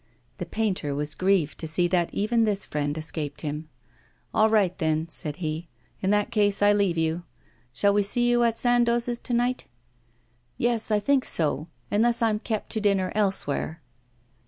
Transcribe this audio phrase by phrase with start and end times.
[0.39, 3.69] The painter was grieved to see that even this friend escaped him.
[4.33, 5.67] 'All right, then,' said he;
[6.01, 7.21] 'in that case I leave you.
[7.71, 9.65] Shall we see you at Sandoz's to night?'
[10.57, 13.79] 'Yes, I think so; unless I'm kept to dinner elsewhere.